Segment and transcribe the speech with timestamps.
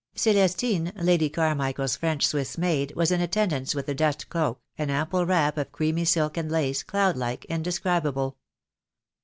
[0.15, 5.27] Celestine, Lady CarmichaePs French Swiss maid, was in attendance with the dust cloak, an ample
[5.27, 8.35] wrap of creamy silk and lace, cloudlike, indescribable.